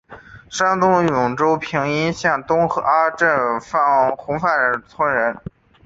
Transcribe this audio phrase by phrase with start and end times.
[0.49, 3.29] 山东兖州平阴县东阿镇
[4.17, 5.37] 洪范村人。